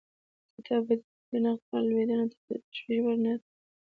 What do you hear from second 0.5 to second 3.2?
د تبادلې د نرخ رالوېدنه تل د تشویش وړ